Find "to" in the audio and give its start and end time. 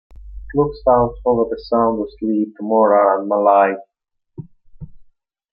2.57-2.63